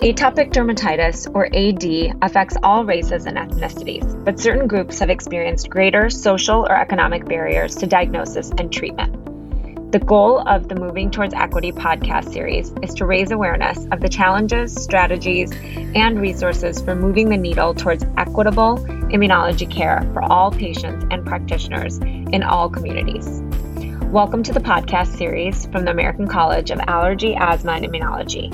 Atopic 0.00 0.50
dermatitis, 0.50 1.30
or 1.34 1.44
AD, 1.54 2.16
affects 2.22 2.56
all 2.62 2.86
races 2.86 3.26
and 3.26 3.36
ethnicities, 3.36 4.24
but 4.24 4.40
certain 4.40 4.66
groups 4.66 4.98
have 4.98 5.10
experienced 5.10 5.68
greater 5.68 6.08
social 6.08 6.62
or 6.62 6.74
economic 6.74 7.26
barriers 7.26 7.74
to 7.76 7.86
diagnosis 7.86 8.50
and 8.56 8.72
treatment. 8.72 9.92
The 9.92 9.98
goal 9.98 10.38
of 10.48 10.68
the 10.68 10.74
Moving 10.74 11.10
Towards 11.10 11.34
Equity 11.34 11.72
podcast 11.72 12.32
series 12.32 12.72
is 12.82 12.94
to 12.94 13.04
raise 13.04 13.30
awareness 13.30 13.86
of 13.92 14.00
the 14.00 14.08
challenges, 14.08 14.74
strategies, 14.74 15.52
and 15.94 16.18
resources 16.18 16.80
for 16.80 16.94
moving 16.94 17.28
the 17.28 17.36
needle 17.36 17.74
towards 17.74 18.02
equitable 18.16 18.78
immunology 19.12 19.70
care 19.70 20.00
for 20.14 20.22
all 20.22 20.50
patients 20.50 21.04
and 21.10 21.26
practitioners 21.26 21.98
in 21.98 22.42
all 22.42 22.70
communities. 22.70 23.42
Welcome 24.06 24.44
to 24.44 24.54
the 24.54 24.60
podcast 24.60 25.18
series 25.18 25.66
from 25.66 25.84
the 25.84 25.90
American 25.90 26.26
College 26.26 26.70
of 26.70 26.80
Allergy, 26.86 27.34
Asthma, 27.34 27.72
and 27.72 27.84
Immunology. 27.84 28.50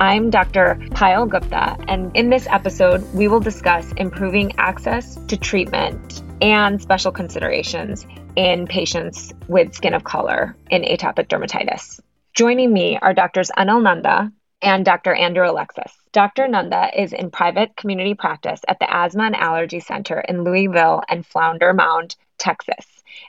I'm 0.00 0.30
Dr. 0.30 0.78
Payel 0.92 1.28
Gupta, 1.28 1.76
and 1.86 2.16
in 2.16 2.30
this 2.30 2.46
episode, 2.46 3.02
we 3.12 3.28
will 3.28 3.38
discuss 3.38 3.92
improving 3.98 4.54
access 4.56 5.16
to 5.26 5.36
treatment 5.36 6.22
and 6.40 6.80
special 6.80 7.12
considerations 7.12 8.06
in 8.34 8.66
patients 8.66 9.34
with 9.46 9.74
skin 9.74 9.92
of 9.92 10.02
color 10.02 10.56
in 10.70 10.84
atopic 10.84 11.28
dermatitis. 11.28 12.00
Joining 12.32 12.72
me 12.72 12.98
are 13.02 13.12
Drs. 13.12 13.50
Anil 13.58 13.82
Nanda 13.82 14.32
and 14.62 14.86
Dr. 14.86 15.12
Andrew 15.12 15.50
Alexis. 15.50 15.92
Dr. 16.12 16.48
Nanda 16.48 16.88
is 16.98 17.12
in 17.12 17.30
private 17.30 17.76
community 17.76 18.14
practice 18.14 18.62
at 18.66 18.78
the 18.78 18.90
Asthma 18.90 19.24
and 19.24 19.36
Allergy 19.36 19.80
Center 19.80 20.18
in 20.18 20.44
Lewisville 20.44 21.02
and 21.10 21.26
Flower 21.26 21.74
Mound, 21.74 22.16
Texas, 22.38 22.86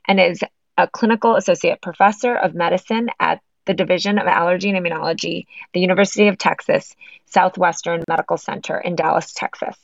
and 0.08 0.22
is 0.22 0.42
a 0.78 0.88
clinical 0.88 1.36
associate 1.36 1.82
professor 1.82 2.34
of 2.34 2.56
medicine 2.56 3.10
at 3.20 3.42
the 3.66 3.74
Division 3.74 4.18
of 4.18 4.28
Allergy 4.28 4.70
and 4.70 4.78
Immunology, 4.78 5.46
the 5.74 5.80
University 5.80 6.28
of 6.28 6.38
Texas 6.38 6.96
Southwestern 7.26 8.04
Medical 8.08 8.38
Center 8.38 8.78
in 8.78 8.96
Dallas, 8.96 9.34
Texas. 9.34 9.78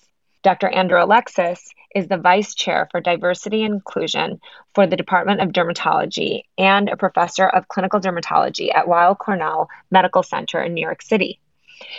Dr. 0.43 0.69
Andrew 0.69 1.01
Alexis 1.01 1.73
is 1.95 2.07
the 2.07 2.17
vice 2.17 2.53
chair 2.53 2.87
for 2.91 3.01
diversity 3.01 3.63
and 3.63 3.73
inclusion 3.73 4.39
for 4.75 4.85
the 4.85 4.95
Department 4.95 5.41
of 5.41 5.49
Dermatology 5.49 6.43
and 6.57 6.89
a 6.89 6.97
professor 6.97 7.47
of 7.47 7.67
clinical 7.67 7.99
dermatology 7.99 8.73
at 8.73 8.87
Weill 8.87 9.15
Cornell 9.15 9.67
Medical 9.89 10.23
Center 10.23 10.61
in 10.61 10.73
New 10.73 10.81
York 10.81 11.01
City. 11.01 11.39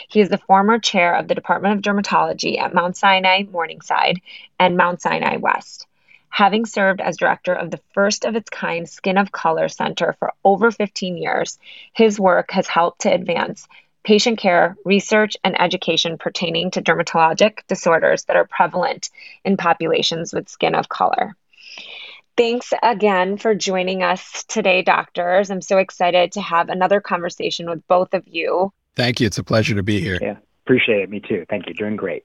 He 0.09 0.21
is 0.21 0.29
the 0.29 0.39
former 0.39 0.79
chair 0.79 1.15
of 1.17 1.29
the 1.29 1.34
Department 1.34 1.75
of 1.75 1.83
Dermatology 1.83 2.59
at 2.59 2.75
Mount 2.75 2.97
Sinai 2.97 3.43
Morningside 3.43 4.21
and 4.59 4.77
Mount 4.77 5.03
Sinai 5.03 5.37
West 5.37 5.88
having 6.29 6.67
served 6.67 7.01
as 7.01 7.17
director 7.17 7.55
of 7.55 7.71
the 7.71 7.81
first 7.95 8.25
of 8.25 8.37
its 8.37 8.51
kind 8.51 8.89
Skin 8.89 9.19
of 9.19 9.33
Color 9.33 9.69
Center 9.69 10.15
for 10.19 10.33
over 10.45 10.71
15 10.71 11.17
years, 11.17 11.59
his 11.93 12.21
work 12.21 12.51
has 12.53 12.67
helped 12.67 13.03
to 13.03 13.12
advance 13.12 13.67
patient 14.05 14.39
care, 14.39 14.77
research, 14.84 15.37
and 15.45 15.61
education 15.61 16.17
pertaining 16.17 16.71
to 16.71 16.81
dermatologic 16.81 17.59
disorders 17.69 18.25
that 18.25 18.37
are 18.37 18.47
prevalent 18.47 19.11
in 19.45 19.56
populations 19.56 20.33
with 20.33 20.49
skin 20.49 20.75
of 20.75 20.89
color. 20.89 21.37
Thanks 22.37 22.73
again 22.83 23.37
for 23.37 23.55
joining 23.55 24.03
us 24.03 24.45
today, 24.45 24.83
doctors. 24.83 25.51
I'm 25.51 25.61
so 25.61 25.79
excited 25.79 26.33
to 26.33 26.41
have 26.41 26.69
another 26.69 27.01
conversation 27.01 27.69
with 27.69 27.87
both 27.89 28.15
of 28.15 28.23
you. 28.29 28.73
Thank 28.95 29.21
you. 29.21 29.27
It's 29.27 29.39
a 29.39 29.45
pleasure 29.45 29.75
to 29.75 29.83
be 29.83 30.01
here. 30.01 30.19
Yeah, 30.23 30.37
appreciate 30.65 31.03
it. 31.03 31.11
Me 31.11 31.21
too. 31.21 31.45
Thank 31.51 31.67
you. 31.67 31.75
Doing 31.75 31.97
great. 31.97 32.25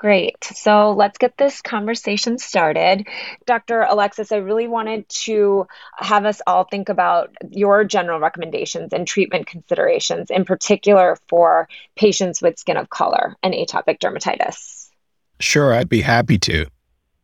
Great. 0.00 0.42
So 0.44 0.92
let's 0.92 1.18
get 1.18 1.36
this 1.36 1.60
conversation 1.60 2.38
started. 2.38 3.06
Dr. 3.44 3.82
Alexis, 3.82 4.32
I 4.32 4.36
really 4.36 4.66
wanted 4.66 5.06
to 5.26 5.66
have 5.98 6.24
us 6.24 6.40
all 6.46 6.64
think 6.64 6.88
about 6.88 7.34
your 7.50 7.84
general 7.84 8.18
recommendations 8.18 8.94
and 8.94 9.06
treatment 9.06 9.46
considerations, 9.46 10.30
in 10.30 10.46
particular 10.46 11.18
for 11.28 11.68
patients 11.96 12.40
with 12.40 12.58
skin 12.58 12.78
of 12.78 12.88
color 12.88 13.36
and 13.42 13.52
atopic 13.52 13.98
dermatitis. 13.98 14.88
Sure, 15.38 15.74
I'd 15.74 15.90
be 15.90 16.00
happy 16.00 16.38
to. 16.38 16.64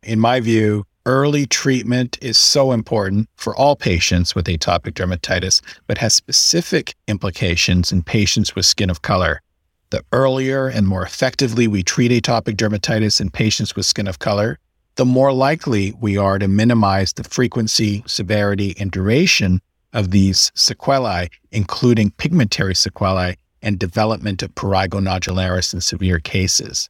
In 0.03 0.19
my 0.19 0.39
view, 0.39 0.85
early 1.07 1.47
treatment 1.47 2.19
is 2.21 2.37
so 2.37 2.73
important 2.73 3.27
for 3.37 3.55
all 3.55 3.75
patients 3.75 4.35
with 4.35 4.45
atopic 4.45 4.93
dermatitis, 4.93 5.61
but 5.87 5.97
has 5.97 6.13
specific 6.13 6.93
implications 7.07 7.91
in 7.91 8.03
patients 8.03 8.55
with 8.55 8.67
skin 8.67 8.91
of 8.91 9.01
color. 9.01 9.41
The 9.89 10.03
earlier 10.11 10.67
and 10.67 10.85
more 10.85 11.03
effectively 11.03 11.67
we 11.67 11.81
treat 11.81 12.11
atopic 12.11 12.55
dermatitis 12.55 13.21
in 13.21 13.29
patients 13.29 13.75
with 13.75 13.85
skin 13.85 14.07
of 14.07 14.19
color, 14.19 14.59
the 14.95 15.05
more 15.05 15.31
likely 15.31 15.93
we 16.01 16.17
are 16.17 16.37
to 16.39 16.47
minimize 16.47 17.13
the 17.13 17.23
frequency, 17.23 18.03
severity, 18.05 18.75
and 18.79 18.91
duration 18.91 19.61
of 19.93 20.11
these 20.11 20.51
sequelae, 20.55 21.29
including 21.51 22.11
pigmentary 22.11 22.75
sequelae 22.75 23.37
and 23.61 23.79
development 23.79 24.43
of 24.43 24.53
prurigo 24.55 24.99
nodularis 24.99 25.73
in 25.73 25.79
severe 25.79 26.19
cases. 26.19 26.89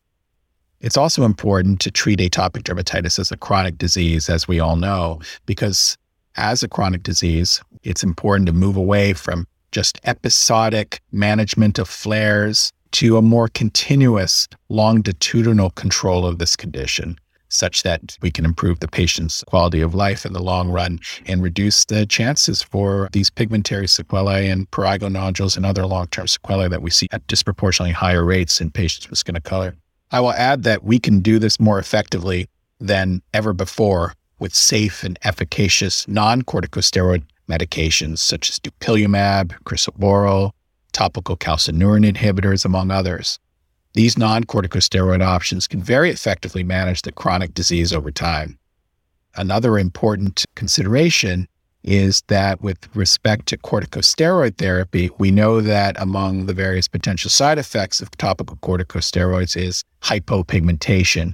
It's 0.80 0.98
also 0.98 1.24
important 1.24 1.80
to 1.82 1.92
treat 1.92 2.20
atopic 2.20 2.64
dermatitis 2.64 3.20
as 3.20 3.32
a 3.32 3.38
chronic 3.38 3.78
disease, 3.78 4.30
as 4.30 4.48
we 4.48 4.60
all 4.60 4.76
know, 4.76 5.22
because 5.46 5.98
as 6.36 6.64
a 6.64 6.68
chronic 6.68 7.04
disease, 7.04 7.62
it's 7.84 8.04
important 8.04 8.48
to 8.48 8.54
move 8.54 8.76
away 8.76 9.14
from 9.14 9.48
just 9.72 10.00
episodic 10.04 11.02
management 11.12 11.78
of 11.78 11.88
flares 11.88 12.74
to 12.92 13.18
a 13.18 13.22
more 13.22 13.48
continuous 13.48 14.48
longitudinal 14.70 15.70
control 15.72 16.26
of 16.26 16.40
this 16.40 16.56
condition 16.56 17.18
such 17.50 17.84
that 17.84 18.18
we 18.22 18.32
can 18.32 18.46
improve 18.46 18.80
the 18.80 18.88
patient's 18.88 19.44
quality 19.46 19.82
of 19.82 19.96
life 19.96 20.26
in 20.26 20.34
the 20.34 20.42
long 20.42 20.70
run 20.70 21.00
and 21.26 21.42
reduce 21.42 21.86
the 21.86 22.06
chances 22.06 22.62
for 22.62 23.10
these 23.14 23.30
pigmentary 23.30 23.88
sequelae 23.88 24.50
and 24.50 24.70
prurigo 24.72 25.12
nodules 25.12 25.56
and 25.56 25.66
other 25.66 25.86
long-term 25.86 26.28
sequelae 26.28 26.68
that 26.68 26.82
we 26.82 26.90
see 26.90 27.08
at 27.12 27.26
disproportionately 27.28 27.94
higher 27.94 28.24
rates 28.26 28.60
in 28.60 28.70
patients 28.70 29.10
with 29.10 29.20
skin 29.20 29.36
of 29.36 29.44
color. 29.44 29.76
I 30.12 30.20
will 30.20 30.34
add 30.34 30.64
that 30.64 30.84
we 30.84 31.00
can 31.00 31.20
do 31.20 31.40
this 31.40 31.60
more 31.60 31.80
effectively 31.80 32.48
than 32.80 33.22
ever 33.34 33.54
before 33.54 34.14
with 34.40 34.54
safe 34.54 35.04
and 35.04 35.18
efficacious 35.24 36.08
non-corticosteroid 36.08 37.24
medications 37.50 38.20
such 38.20 38.50
as 38.50 38.60
dupilumab, 38.60 39.54
crisaborole, 39.64 40.52
topical 40.98 41.38
calcineurin 41.38 42.12
inhibitors, 42.12 42.66
among 42.66 42.90
others. 42.90 43.38
These 43.94 44.18
non 44.18 44.46
corticosteroid 44.46 45.22
options 45.22 45.68
can 45.68 45.80
very 45.80 46.10
effectively 46.10 46.64
manage 46.64 47.04
the 47.04 47.12
chronic 47.12 47.54
disease 47.54 47.94
over 47.94 48.10
time. 48.10 48.58
Another 49.36 49.78
important 49.78 50.44
consideration 50.56 51.48
is 51.84 52.24
that 52.30 52.64
with 52.64 52.90
respect 52.96 53.46
to 53.46 53.58
corticosteroid 53.60 54.58
therapy, 54.58 55.12
we 55.20 55.30
know 55.30 55.62
that 55.62 55.96
among 56.02 56.48
the 56.48 56.54
various 56.56 56.88
potential 56.88 57.30
side 57.30 57.60
effects 57.60 58.02
of 58.02 58.10
topical 58.18 58.58
corticosteroids 58.58 59.56
is 59.56 59.84
hypopigmentation. 60.02 61.34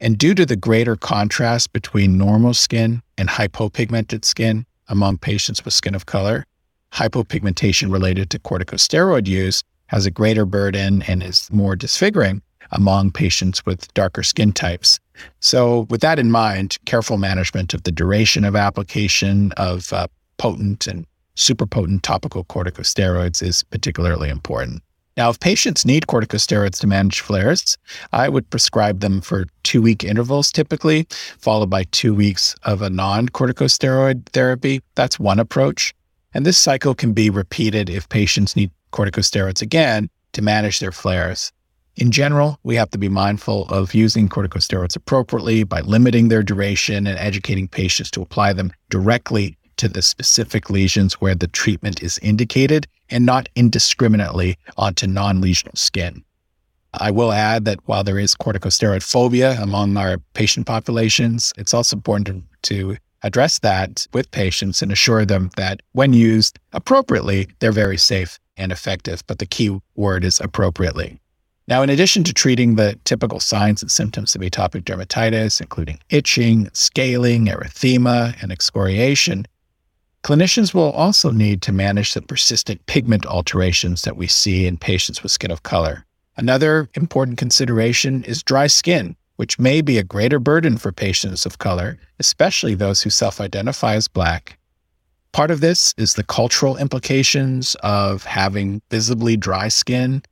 And 0.00 0.18
due 0.18 0.34
to 0.34 0.44
the 0.44 0.54
greater 0.54 0.96
contrast 0.96 1.72
between 1.72 2.18
normal 2.18 2.52
skin 2.52 3.00
and 3.16 3.30
hypopigmented 3.30 4.26
skin 4.26 4.66
among 4.86 5.16
patients 5.16 5.64
with 5.64 5.72
skin 5.72 5.94
of 5.94 6.04
color, 6.04 6.44
hypopigmentation 6.92 7.92
related 7.92 8.30
to 8.30 8.38
corticosteroid 8.38 9.26
use 9.26 9.62
has 9.86 10.06
a 10.06 10.10
greater 10.10 10.44
burden 10.44 11.02
and 11.02 11.22
is 11.22 11.50
more 11.50 11.76
disfiguring 11.76 12.42
among 12.72 13.10
patients 13.10 13.64
with 13.64 13.92
darker 13.94 14.22
skin 14.22 14.52
types. 14.52 15.00
So, 15.40 15.86
with 15.90 16.00
that 16.02 16.18
in 16.18 16.30
mind, 16.30 16.76
careful 16.84 17.18
management 17.18 17.74
of 17.74 17.82
the 17.82 17.92
duration 17.92 18.44
of 18.44 18.54
application 18.54 19.52
of 19.52 19.92
uh, 19.92 20.06
potent 20.36 20.86
and 20.86 21.06
super 21.34 21.66
potent 21.66 22.02
topical 22.02 22.44
corticosteroids 22.44 23.42
is 23.42 23.62
particularly 23.64 24.28
important. 24.28 24.82
Now, 25.16 25.30
if 25.30 25.40
patients 25.40 25.84
need 25.84 26.06
corticosteroids 26.06 26.78
to 26.80 26.86
manage 26.86 27.20
flares, 27.20 27.76
I 28.12 28.28
would 28.28 28.48
prescribe 28.50 29.00
them 29.00 29.20
for 29.20 29.46
two 29.64 29.82
week 29.82 30.04
intervals 30.04 30.52
typically, 30.52 31.08
followed 31.38 31.70
by 31.70 31.84
two 31.90 32.14
weeks 32.14 32.54
of 32.62 32.82
a 32.82 32.90
non 32.90 33.28
corticosteroid 33.28 34.26
therapy. 34.26 34.80
That's 34.94 35.18
one 35.18 35.40
approach. 35.40 35.92
And 36.38 36.46
this 36.46 36.56
cycle 36.56 36.94
can 36.94 37.14
be 37.14 37.30
repeated 37.30 37.90
if 37.90 38.08
patients 38.08 38.54
need 38.54 38.70
corticosteroids 38.92 39.60
again 39.60 40.08
to 40.34 40.40
manage 40.40 40.78
their 40.78 40.92
flares. 40.92 41.50
In 41.96 42.12
general, 42.12 42.60
we 42.62 42.76
have 42.76 42.90
to 42.90 42.96
be 42.96 43.08
mindful 43.08 43.64
of 43.70 43.92
using 43.92 44.28
corticosteroids 44.28 44.94
appropriately 44.94 45.64
by 45.64 45.80
limiting 45.80 46.28
their 46.28 46.44
duration 46.44 47.08
and 47.08 47.18
educating 47.18 47.66
patients 47.66 48.12
to 48.12 48.22
apply 48.22 48.52
them 48.52 48.72
directly 48.88 49.58
to 49.78 49.88
the 49.88 50.00
specific 50.00 50.70
lesions 50.70 51.14
where 51.14 51.34
the 51.34 51.48
treatment 51.48 52.04
is 52.04 52.18
indicated 52.18 52.86
and 53.10 53.26
not 53.26 53.48
indiscriminately 53.56 54.56
onto 54.76 55.08
non 55.08 55.42
lesional 55.42 55.76
skin. 55.76 56.22
I 56.94 57.10
will 57.10 57.32
add 57.32 57.64
that 57.64 57.80
while 57.86 58.04
there 58.04 58.20
is 58.20 58.36
corticosteroid 58.36 59.02
phobia 59.02 59.60
among 59.60 59.96
our 59.96 60.18
patient 60.34 60.68
populations, 60.68 61.52
it's 61.58 61.74
also 61.74 61.96
important 61.96 62.44
to, 62.62 62.94
to 62.94 62.98
address 63.22 63.58
that 63.60 64.06
with 64.12 64.30
patients 64.30 64.82
and 64.82 64.92
assure 64.92 65.24
them 65.24 65.50
that 65.56 65.80
when 65.92 66.12
used 66.12 66.58
appropriately, 66.72 67.48
they're 67.58 67.72
very 67.72 67.96
safe 67.96 68.38
and 68.56 68.72
effective. 68.72 69.22
But 69.26 69.38
the 69.38 69.46
key 69.46 69.80
word 69.96 70.24
is 70.24 70.40
appropriately. 70.40 71.18
Now, 71.68 71.82
in 71.82 71.90
addition 71.90 72.24
to 72.24 72.32
treating 72.32 72.76
the 72.76 72.98
typical 73.04 73.40
signs 73.40 73.82
and 73.82 73.90
symptoms 73.90 74.34
of 74.34 74.40
atopic 74.40 74.84
dermatitis, 74.84 75.60
including 75.60 75.98
itching, 76.08 76.70
scaling, 76.72 77.46
erythema, 77.46 78.42
and 78.42 78.50
excoriation, 78.50 79.46
clinicians 80.24 80.72
will 80.72 80.90
also 80.92 81.30
need 81.30 81.60
to 81.62 81.72
manage 81.72 82.14
the 82.14 82.22
persistent 82.22 82.84
pigment 82.86 83.26
alterations 83.26 84.02
that 84.02 84.16
we 84.16 84.26
see 84.26 84.66
in 84.66 84.78
patients 84.78 85.22
with 85.22 85.30
skin 85.30 85.50
of 85.50 85.62
color. 85.62 86.06
Another 86.38 86.88
important 86.94 87.36
consideration 87.36 88.24
is 88.24 88.42
dry 88.42 88.66
skin, 88.66 89.14
which 89.38 89.56
may 89.56 89.80
be 89.80 89.98
a 89.98 90.02
greater 90.02 90.40
burden 90.40 90.76
for 90.76 90.90
patients 90.90 91.46
of 91.46 91.58
color, 91.58 91.96
especially 92.18 92.74
those 92.74 93.02
who 93.02 93.08
self 93.08 93.40
identify 93.40 93.94
as 93.94 94.08
Black. 94.08 94.58
Part 95.30 95.52
of 95.52 95.60
this 95.60 95.94
is 95.96 96.14
the 96.14 96.24
cultural 96.24 96.76
implications 96.76 97.76
of 97.76 98.24
having 98.24 98.82
visibly 98.90 99.36
dry 99.36 99.68
skin. 99.68 100.22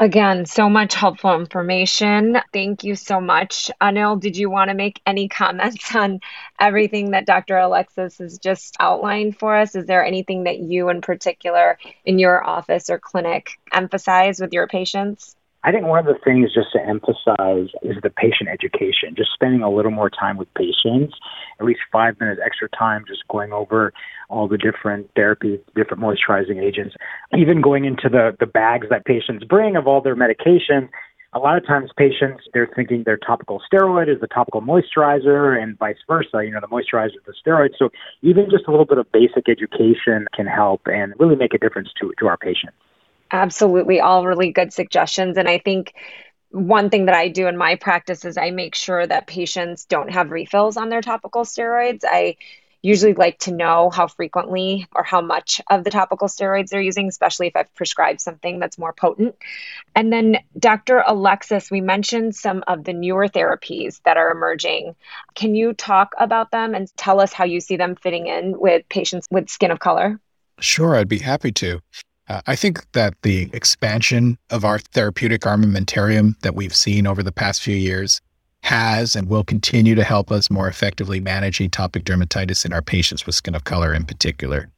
Again, 0.00 0.46
so 0.46 0.68
much 0.68 0.94
helpful 0.94 1.38
information. 1.38 2.40
Thank 2.52 2.82
you 2.82 2.96
so 2.96 3.20
much. 3.20 3.70
Anil, 3.80 4.18
did 4.18 4.36
you 4.36 4.50
want 4.50 4.70
to 4.70 4.74
make 4.74 5.00
any 5.06 5.28
comments 5.42 5.94
on 5.94 6.18
everything 6.58 7.12
that 7.12 7.24
Dr. 7.24 7.56
Alexis 7.56 8.18
has 8.18 8.36
just 8.36 8.74
outlined 8.80 9.38
for 9.38 9.54
us? 9.54 9.76
Is 9.76 9.86
there 9.86 10.04
anything 10.04 10.42
that 10.44 10.58
you, 10.58 10.88
in 10.88 11.02
particular, 11.02 11.78
in 12.04 12.18
your 12.18 12.44
office 12.44 12.90
or 12.90 12.98
clinic, 12.98 13.50
emphasize 13.72 14.40
with 14.40 14.52
your 14.52 14.66
patients? 14.66 15.36
I 15.66 15.72
think 15.72 15.84
one 15.84 15.98
of 15.98 16.06
the 16.06 16.20
things 16.22 16.54
just 16.54 16.70
to 16.74 16.80
emphasize 16.80 17.74
is 17.82 17.96
the 18.00 18.10
patient 18.10 18.48
education, 18.48 19.16
just 19.16 19.32
spending 19.34 19.62
a 19.62 19.70
little 19.70 19.90
more 19.90 20.08
time 20.08 20.36
with 20.36 20.46
patients, 20.54 21.16
at 21.58 21.66
least 21.66 21.80
five 21.90 22.14
minutes 22.20 22.40
extra 22.44 22.68
time, 22.68 23.04
just 23.04 23.26
going 23.26 23.52
over 23.52 23.92
all 24.30 24.46
the 24.46 24.58
different 24.58 25.12
therapies, 25.14 25.58
different 25.74 26.00
moisturizing 26.00 26.62
agents, 26.62 26.94
even 27.36 27.60
going 27.60 27.84
into 27.84 28.08
the, 28.08 28.36
the 28.38 28.46
bags 28.46 28.86
that 28.90 29.04
patients 29.06 29.42
bring 29.42 29.74
of 29.74 29.88
all 29.88 30.00
their 30.00 30.14
medication. 30.14 30.88
A 31.32 31.40
lot 31.40 31.58
of 31.58 31.66
times 31.66 31.90
patients, 31.96 32.44
they're 32.54 32.70
thinking 32.76 33.02
their 33.02 33.18
topical 33.18 33.60
steroid 33.60 34.08
is 34.08 34.20
the 34.20 34.28
topical 34.28 34.62
moisturizer 34.62 35.60
and 35.60 35.76
vice 35.78 35.98
versa, 36.06 36.44
you 36.44 36.52
know, 36.52 36.60
the 36.60 36.68
moisturizer 36.68 37.06
is 37.06 37.26
the 37.26 37.34
steroid. 37.44 37.70
So 37.76 37.90
even 38.22 38.48
just 38.52 38.68
a 38.68 38.70
little 38.70 38.86
bit 38.86 38.98
of 38.98 39.10
basic 39.10 39.48
education 39.48 40.28
can 40.32 40.46
help 40.46 40.82
and 40.86 41.12
really 41.18 41.34
make 41.34 41.54
a 41.54 41.58
difference 41.58 41.88
to, 42.00 42.12
to 42.20 42.28
our 42.28 42.36
patients. 42.36 42.76
Absolutely, 43.30 44.00
all 44.00 44.26
really 44.26 44.52
good 44.52 44.72
suggestions. 44.72 45.36
And 45.36 45.48
I 45.48 45.58
think 45.58 45.94
one 46.50 46.90
thing 46.90 47.06
that 47.06 47.14
I 47.14 47.28
do 47.28 47.48
in 47.48 47.56
my 47.56 47.74
practice 47.76 48.24
is 48.24 48.36
I 48.36 48.50
make 48.50 48.74
sure 48.74 49.06
that 49.06 49.26
patients 49.26 49.84
don't 49.84 50.10
have 50.10 50.30
refills 50.30 50.76
on 50.76 50.88
their 50.88 51.02
topical 51.02 51.42
steroids. 51.42 52.00
I 52.04 52.36
usually 52.82 53.14
like 53.14 53.38
to 53.40 53.52
know 53.52 53.90
how 53.90 54.06
frequently 54.06 54.86
or 54.94 55.02
how 55.02 55.20
much 55.20 55.60
of 55.68 55.82
the 55.82 55.90
topical 55.90 56.28
steroids 56.28 56.68
they're 56.68 56.80
using, 56.80 57.08
especially 57.08 57.48
if 57.48 57.56
I've 57.56 57.74
prescribed 57.74 58.20
something 58.20 58.60
that's 58.60 58.78
more 58.78 58.92
potent. 58.92 59.34
And 59.96 60.12
then, 60.12 60.38
Dr. 60.56 61.02
Alexis, 61.04 61.68
we 61.68 61.80
mentioned 61.80 62.36
some 62.36 62.62
of 62.68 62.84
the 62.84 62.92
newer 62.92 63.26
therapies 63.26 64.00
that 64.04 64.16
are 64.16 64.30
emerging. 64.30 64.94
Can 65.34 65.56
you 65.56 65.72
talk 65.72 66.14
about 66.16 66.52
them 66.52 66.74
and 66.74 66.88
tell 66.96 67.20
us 67.20 67.32
how 67.32 67.44
you 67.44 67.60
see 67.60 67.76
them 67.76 67.96
fitting 67.96 68.28
in 68.28 68.58
with 68.58 68.88
patients 68.88 69.26
with 69.30 69.48
skin 69.48 69.72
of 69.72 69.80
color? 69.80 70.20
Sure, 70.60 70.94
I'd 70.94 71.08
be 71.08 71.18
happy 71.18 71.50
to. 71.52 71.80
Uh, 72.28 72.40
I 72.46 72.56
think 72.56 72.90
that 72.92 73.14
the 73.22 73.50
expansion 73.52 74.36
of 74.50 74.64
our 74.64 74.78
therapeutic 74.78 75.42
armamentarium 75.42 76.38
that 76.40 76.54
we've 76.54 76.74
seen 76.74 77.06
over 77.06 77.22
the 77.22 77.32
past 77.32 77.62
few 77.62 77.76
years 77.76 78.20
has 78.62 79.14
and 79.14 79.28
will 79.28 79.44
continue 79.44 79.94
to 79.94 80.02
help 80.02 80.32
us 80.32 80.50
more 80.50 80.66
effectively 80.66 81.20
manage 81.20 81.58
atopic 81.58 82.02
dermatitis 82.02 82.64
in 82.64 82.72
our 82.72 82.82
patients 82.82 83.24
with 83.24 83.36
skin 83.36 83.54
of 83.54 83.64
color 83.64 83.94
in 83.94 84.04
particular. 84.04 84.68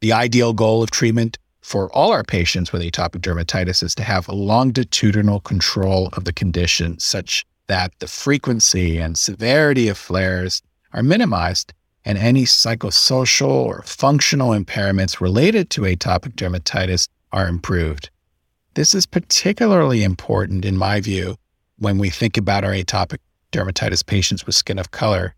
The 0.00 0.12
ideal 0.12 0.52
goal 0.52 0.82
of 0.82 0.92
treatment 0.92 1.38
for 1.60 1.92
all 1.92 2.12
our 2.12 2.22
patients 2.22 2.72
with 2.72 2.82
atopic 2.82 3.22
dermatitis 3.22 3.82
is 3.82 3.94
to 3.96 4.04
have 4.04 4.28
longitudinal 4.28 5.40
control 5.40 6.10
of 6.12 6.24
the 6.24 6.32
condition 6.32 7.00
such 7.00 7.44
that 7.66 7.92
the 7.98 8.06
frequency 8.06 8.98
and 8.98 9.18
severity 9.18 9.88
of 9.88 9.98
flares 9.98 10.62
are 10.92 11.02
minimized 11.02 11.72
and 12.06 12.16
any 12.16 12.44
psychosocial 12.44 13.48
or 13.48 13.82
functional 13.82 14.50
impairments 14.50 15.20
related 15.20 15.68
to 15.70 15.82
atopic 15.82 16.34
dermatitis 16.36 17.08
are 17.32 17.48
improved. 17.48 18.08
This 18.74 18.94
is 18.94 19.06
particularly 19.06 20.04
important, 20.04 20.64
in 20.64 20.76
my 20.76 21.00
view, 21.00 21.36
when 21.78 21.98
we 21.98 22.08
think 22.08 22.36
about 22.36 22.62
our 22.62 22.70
atopic 22.70 23.18
dermatitis 23.52 24.06
patients 24.06 24.46
with 24.46 24.54
skin 24.54 24.78
of 24.78 24.92
color, 24.92 25.34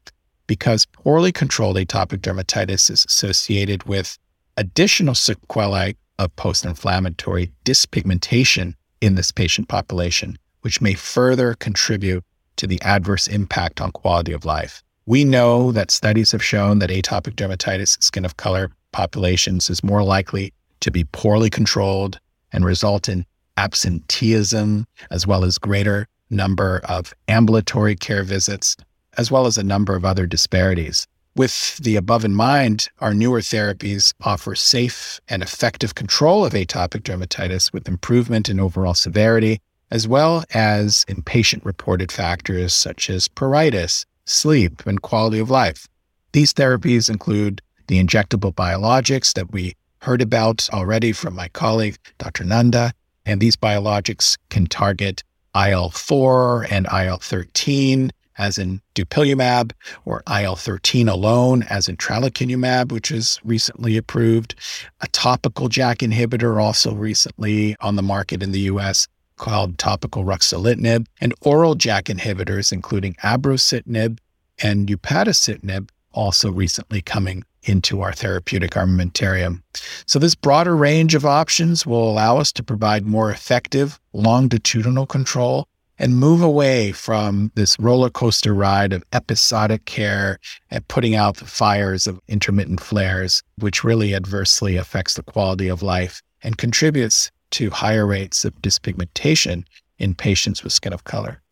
because 0.47 0.85
poorly 0.85 1.33
controlled 1.33 1.77
atopic 1.77 2.19
dermatitis 2.19 2.91
is 2.91 3.07
associated 3.09 3.85
with 3.85 4.19
additional 4.59 5.15
sequelae 5.15 5.97
of 6.19 6.37
post 6.37 6.67
inflammatory 6.67 7.51
dyspigmentation 7.65 8.75
in 9.01 9.15
this 9.15 9.33
patient 9.33 9.69
population, 9.69 10.37
which 10.61 10.83
may 10.83 10.93
further 10.93 11.55
contribute 11.55 12.23
to 12.57 12.67
the 12.67 12.81
adverse 12.83 13.27
impact 13.27 13.81
on 13.81 13.91
quality 13.93 14.33
of 14.33 14.45
life. 14.45 14.83
We 15.09 15.25
know 15.25 15.73
that 15.73 15.91
studies 15.91 16.33
have 16.33 16.45
shown 16.45 16.81
that 16.81 16.91
atopic 16.91 17.33
dermatitis 17.33 17.97
in 17.97 18.03
skin 18.03 18.27
of 18.27 18.37
color 18.37 18.71
populations 18.93 19.71
is 19.71 19.83
more 19.83 20.03
likely 20.03 20.53
to 20.81 20.91
be 20.91 21.05
poorly 21.05 21.49
controlled 21.49 22.21
and 22.53 22.63
result 22.63 23.09
in 23.09 23.25
absenteeism, 23.57 24.87
as 25.11 25.27
well 25.27 25.47
as 25.47 25.57
greater 25.57 26.09
number 26.29 26.83
of 26.85 27.15
ambulatory 27.27 27.97
care 27.97 28.23
visits, 28.23 28.77
as 29.17 29.31
well 29.31 29.47
as 29.47 29.57
a 29.57 29.63
number 29.63 29.97
of 29.97 30.05
other 30.05 30.27
disparities. 30.27 31.07
With 31.35 31.79
the 31.79 31.97
above 31.97 32.27
in 32.27 32.35
mind, 32.35 32.91
our 32.99 33.15
newer 33.15 33.41
therapies 33.41 34.13
offer 34.21 34.55
safe 34.55 35.21
and 35.27 35.43
effective 35.43 35.95
control 35.95 36.45
of 36.45 36.53
atopic 36.53 37.01
dermatitis 37.01 37.73
with 37.73 37.89
improvement 37.89 38.51
in 38.51 38.61
overall 38.61 38.93
severity, 38.93 39.63
as 39.91 40.07
well 40.07 40.45
as 40.53 41.07
in 41.09 41.23
patient 41.23 41.65
reported 41.65 42.13
factors 42.13 42.75
such 42.75 43.09
as 43.09 43.27
pruritus, 43.27 44.05
sleep, 44.29 44.87
and 44.87 45.03
quality 45.03 45.39
of 45.39 45.51
life. 45.51 45.89
These 46.33 46.53
therapies 46.53 47.09
include 47.09 47.63
the 47.87 48.03
injectable 48.03 48.55
biologics 48.55 49.33
that 49.35 49.51
we 49.51 49.75
heard 50.03 50.23
about 50.23 50.69
already 50.73 51.13
from 51.13 51.35
my 51.35 51.49
colleague, 51.49 51.97
Dr. 52.19 52.45
Nanda, 52.45 52.93
and 53.27 53.41
these 53.41 53.57
biologics 53.57 54.37
can 54.51 54.67
target 54.67 55.23
IL 55.55 55.91
4 55.91 56.67
and 56.71 56.87
IL 56.93 57.19
13, 57.19 58.11
as 58.37 58.59
in 58.59 58.81
dupilumab, 58.95 59.73
or 60.05 60.23
IL 60.31 60.55
13 60.55 61.09
alone, 61.09 61.65
as 61.65 61.89
in 61.89 61.97
tralokinumab, 61.97 62.93
which 62.93 63.11
is 63.11 63.41
recently 63.43 63.97
approved. 63.97 64.55
A 65.01 65.09
topical 65.09 65.69
JAK 65.69 65.99
inhibitor, 65.99 66.63
also 66.63 66.95
recently 66.95 67.75
on 67.81 67.97
the 67.97 68.03
market 68.03 68.43
in 68.43 68.53
the 68.53 68.61
US, 68.61 69.09
called 69.39 69.79
topical 69.79 70.25
ruxolitinib, 70.25 71.07
and 71.21 71.35
oral 71.41 71.75
JAK 71.75 72.05
inhibitors, 72.07 72.73
including 72.73 73.15
abrocitinib 73.25 74.19
and 74.59 74.89
upadacitinib, 74.89 75.89
also 76.13 76.51
recently 76.51 77.01
coming 77.01 77.45
into 77.63 78.01
our 78.01 78.13
therapeutic 78.13 78.73
armamentarium. 78.73 79.63
So, 80.07 80.19
this 80.19 80.35
broader 80.35 80.77
range 80.77 81.15
of 81.15 81.25
options 81.25 81.87
will 81.87 82.11
allow 82.11 82.39
us 82.39 82.53
to 82.53 82.63
provide 82.63 83.07
more 83.07 83.31
effective 83.31 84.01
longitudinal 84.13 85.07
control 85.07 85.67
and 85.99 86.17
move 86.17 86.43
away 86.43 86.93
from 86.93 87.51
this 87.55 87.77
roller 87.79 88.11
coaster 88.11 88.55
ride 88.55 88.93
of 88.93 89.03
episodic 89.13 89.85
care 89.85 90.39
and 90.71 90.87
putting 90.89 91.15
out 91.17 91.39
the 91.39 91.45
fires 91.45 92.07
of 92.07 92.21
intermittent 92.29 92.81
flares, 92.81 93.43
which 93.57 93.83
really 93.83 94.15
adversely 94.15 94.77
affects 94.77 95.15
the 95.15 95.23
quality 95.23 95.69
of 95.69 95.83
life 95.83 96.23
and 96.43 96.57
contributes 96.57 97.31
to 97.51 97.71
higher 97.71 98.07
rates 98.07 98.45
of 98.45 98.61
dyspigmentation 98.63 99.65
in 99.99 100.15
patients 100.15 100.63
with 100.63 100.73
skin 100.73 100.93
of 100.93 101.05
color. 101.05 101.43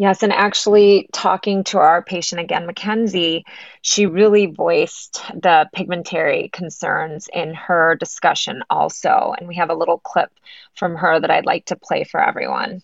Yes, 0.00 0.22
and 0.22 0.32
actually 0.32 1.10
talking 1.12 1.62
to 1.64 1.78
our 1.78 2.02
patient 2.02 2.40
again, 2.40 2.64
Mackenzie, 2.64 3.44
she 3.82 4.06
really 4.06 4.46
voiced 4.46 5.20
the 5.34 5.68
pigmentary 5.74 6.48
concerns 6.54 7.28
in 7.34 7.52
her 7.52 7.96
discussion 7.96 8.62
also. 8.70 9.34
And 9.36 9.46
we 9.46 9.56
have 9.56 9.68
a 9.68 9.74
little 9.74 9.98
clip 9.98 10.30
from 10.74 10.96
her 10.96 11.20
that 11.20 11.30
I'd 11.30 11.44
like 11.44 11.66
to 11.66 11.76
play 11.76 12.04
for 12.04 12.18
everyone. 12.18 12.80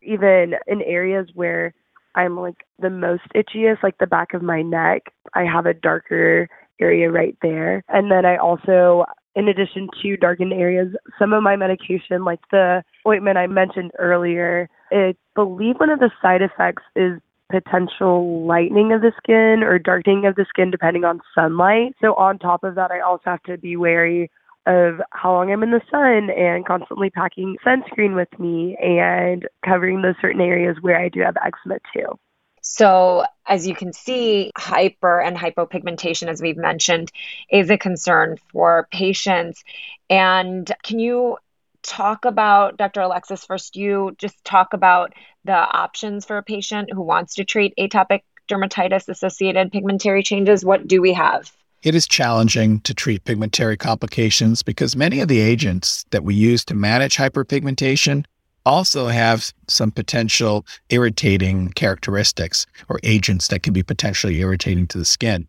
Even 0.00 0.54
in 0.66 0.80
areas 0.80 1.28
where 1.34 1.74
I'm 2.14 2.40
like 2.40 2.64
the 2.78 2.88
most 2.88 3.24
itchiest, 3.34 3.82
like 3.82 3.98
the 3.98 4.06
back 4.06 4.32
of 4.32 4.40
my 4.40 4.62
neck, 4.62 5.12
I 5.34 5.44
have 5.44 5.66
a 5.66 5.74
darker 5.74 6.48
area 6.80 7.10
right 7.10 7.36
there. 7.42 7.84
And 7.88 8.10
then 8.10 8.24
I 8.24 8.38
also 8.38 9.04
in 9.34 9.48
addition 9.48 9.88
to 10.02 10.16
darkened 10.16 10.52
areas, 10.52 10.88
some 11.18 11.32
of 11.32 11.42
my 11.42 11.56
medication, 11.56 12.24
like 12.24 12.40
the 12.50 12.82
ointment 13.06 13.36
I 13.36 13.46
mentioned 13.46 13.90
earlier, 13.98 14.68
I 14.92 15.14
believe 15.34 15.76
one 15.78 15.90
of 15.90 15.98
the 15.98 16.10
side 16.22 16.42
effects 16.42 16.82
is 16.94 17.20
potential 17.50 18.46
lightening 18.46 18.92
of 18.92 19.00
the 19.00 19.12
skin 19.18 19.62
or 19.62 19.78
darkening 19.78 20.26
of 20.26 20.34
the 20.34 20.46
skin 20.48 20.70
depending 20.70 21.04
on 21.04 21.20
sunlight. 21.34 21.94
So, 22.00 22.14
on 22.14 22.38
top 22.38 22.64
of 22.64 22.74
that, 22.76 22.90
I 22.90 23.00
also 23.00 23.22
have 23.26 23.42
to 23.44 23.58
be 23.58 23.76
wary 23.76 24.30
of 24.66 25.00
how 25.10 25.32
long 25.32 25.52
I'm 25.52 25.62
in 25.62 25.72
the 25.72 25.80
sun 25.90 26.30
and 26.30 26.64
constantly 26.64 27.10
packing 27.10 27.56
sunscreen 27.66 28.16
with 28.16 28.38
me 28.38 28.76
and 28.82 29.46
covering 29.64 30.00
those 30.00 30.14
certain 30.22 30.40
areas 30.40 30.78
where 30.80 30.98
I 30.98 31.08
do 31.08 31.20
have 31.20 31.36
eczema 31.36 31.78
too. 31.92 32.18
So, 32.66 33.24
as 33.46 33.66
you 33.66 33.74
can 33.74 33.92
see, 33.92 34.50
hyper 34.56 35.20
and 35.20 35.36
hypopigmentation, 35.36 36.28
as 36.28 36.40
we've 36.40 36.56
mentioned, 36.56 37.12
is 37.50 37.68
a 37.68 37.76
concern 37.76 38.38
for 38.50 38.88
patients. 38.90 39.62
And 40.08 40.70
can 40.82 40.98
you 40.98 41.36
talk 41.82 42.24
about, 42.24 42.78
Dr. 42.78 43.02
Alexis, 43.02 43.44
first, 43.44 43.76
you 43.76 44.16
just 44.18 44.42
talk 44.46 44.72
about 44.72 45.12
the 45.44 45.52
options 45.52 46.24
for 46.24 46.38
a 46.38 46.42
patient 46.42 46.90
who 46.90 47.02
wants 47.02 47.34
to 47.34 47.44
treat 47.44 47.74
atopic 47.78 48.22
dermatitis 48.48 49.10
associated 49.10 49.70
pigmentary 49.70 50.22
changes? 50.22 50.64
What 50.64 50.88
do 50.88 51.02
we 51.02 51.12
have? 51.12 51.52
It 51.82 51.94
is 51.94 52.06
challenging 52.06 52.80
to 52.80 52.94
treat 52.94 53.24
pigmentary 53.24 53.76
complications 53.76 54.62
because 54.62 54.96
many 54.96 55.20
of 55.20 55.28
the 55.28 55.40
agents 55.40 56.06
that 56.12 56.24
we 56.24 56.34
use 56.34 56.64
to 56.64 56.74
manage 56.74 57.18
hyperpigmentation 57.18 58.24
also 58.66 59.08
have 59.08 59.52
some 59.68 59.90
potential 59.90 60.64
irritating 60.88 61.70
characteristics 61.70 62.66
or 62.88 62.98
agents 63.02 63.48
that 63.48 63.62
can 63.62 63.72
be 63.72 63.82
potentially 63.82 64.40
irritating 64.40 64.86
to 64.88 64.98
the 64.98 65.04
skin. 65.04 65.46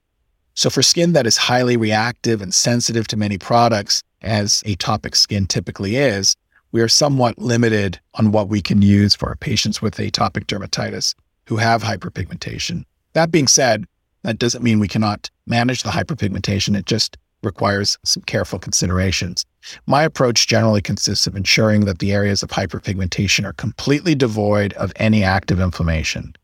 So, 0.54 0.70
for 0.70 0.82
skin 0.82 1.14
that 1.14 1.28
is 1.28 1.38
highly 1.38 1.76
reactive 1.76 2.42
and 2.42 2.54
sensitive 2.54 3.08
to 3.10 3.18
many 3.18 3.38
products, 3.38 4.04
as 4.22 4.64
atopic 4.64 5.16
skin 5.16 5.48
typically 5.48 5.98
is, 5.98 6.36
we 6.72 6.82
are 6.82 6.88
somewhat 6.88 7.38
limited 7.38 8.00
on 8.16 8.32
what 8.32 8.50
we 8.50 8.62
can 8.62 8.82
use 8.82 9.16
for 9.16 9.30
our 9.30 9.36
patients 9.36 9.82
with 9.82 9.96
atopic 9.98 10.46
dermatitis 10.46 11.14
who 11.48 11.58
have 11.58 11.84
hyperpigmentation. 11.84 12.84
That 13.14 13.32
being 13.32 13.48
said, 13.48 13.86
that 14.24 14.40
doesn't 14.40 14.64
mean 14.64 14.80
we 14.80 14.88
cannot 14.88 15.30
manage 15.46 15.84
the 15.84 15.90
hyperpigmentation. 15.90 16.76
It 16.76 16.86
just 16.86 17.18
requires 17.46 17.98
some 18.04 18.24
careful 18.24 18.60
considerations. 18.60 19.46
My 19.88 20.04
approach 20.04 20.48
generally 20.48 20.82
consists 20.82 21.28
of 21.28 21.36
ensuring 21.36 21.86
that 21.86 22.00
the 22.00 22.12
areas 22.12 22.44
of 22.44 22.50
hyperpigmentation 22.50 23.46
are 23.46 23.54
completely 23.54 24.16
devoid 24.16 24.74
of 24.74 24.92
any 24.98 25.24
active 25.24 25.60
inflammation. 25.60 26.36